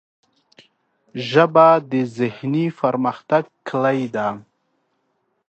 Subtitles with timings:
[1.29, 4.27] ژبه د ذهني پرمختګ کلۍ ده